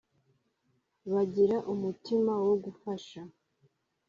[1.13, 3.21] bagira umutima wo gufasha